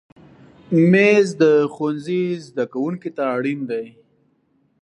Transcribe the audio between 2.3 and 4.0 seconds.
زده کوونکي ته اړین دی.